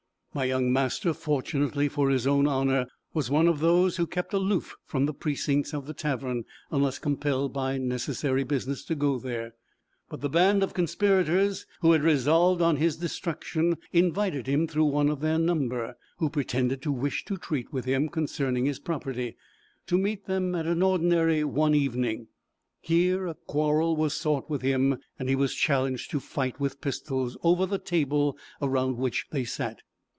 My 0.33 0.45
young 0.45 0.71
master, 0.71 1.13
fortunately 1.13 1.89
for 1.89 2.09
his 2.09 2.25
own 2.25 2.47
honor, 2.47 2.85
was 3.13 3.29
of 3.29 3.59
those 3.59 3.97
who 3.97 4.07
kept 4.07 4.33
aloof 4.33 4.77
from 4.85 5.05
the 5.05 5.13
precincts 5.13 5.73
of 5.73 5.87
the 5.87 5.93
tavern, 5.93 6.45
unless 6.71 6.99
compelled 6.99 7.51
by 7.51 7.77
necessary 7.77 8.45
business 8.45 8.85
to 8.85 8.95
go 8.95 9.19
there; 9.19 9.55
but 10.09 10.21
the 10.21 10.29
band 10.29 10.63
of 10.63 10.73
conspirators, 10.73 11.65
who 11.81 11.91
had 11.91 12.01
resolved 12.03 12.61
on 12.61 12.77
his 12.77 12.95
destruction, 12.95 13.75
invited 13.91 14.47
him 14.47 14.67
through 14.69 14.85
one 14.85 15.09
of 15.09 15.19
their 15.19 15.37
number, 15.37 15.97
who 16.19 16.29
pretended 16.29 16.81
to 16.83 16.93
wish 16.93 17.25
to 17.25 17.35
treat 17.35 17.73
with 17.73 17.83
him 17.83 18.07
concerning 18.07 18.63
his 18.63 18.79
property, 18.79 19.35
to 19.85 19.97
meet 19.97 20.27
them 20.27 20.55
at 20.55 20.65
an 20.65 20.81
ordinary 20.81 21.43
one 21.43 21.75
evening. 21.75 22.27
Here 22.79 23.27
a 23.27 23.35
quarrel 23.47 23.97
was 23.97 24.13
sought 24.13 24.49
with 24.49 24.61
him, 24.61 24.97
and 25.19 25.27
he 25.27 25.35
was 25.35 25.53
challenged 25.53 26.09
to 26.11 26.21
fight 26.21 26.57
with 26.57 26.79
pistols, 26.79 27.35
over 27.43 27.65
the 27.65 27.77
table 27.77 28.37
around 28.61 28.95
which 28.95 29.25
they 29.33 29.43
sat. 29.43 29.81